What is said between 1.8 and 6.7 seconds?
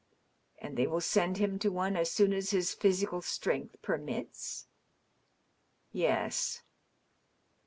as soon as his physical strength permits?" "Yes."